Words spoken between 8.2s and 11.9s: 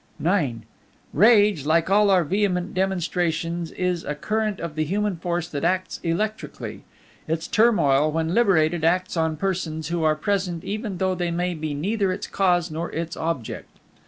liberated acts on persons who are present even though they be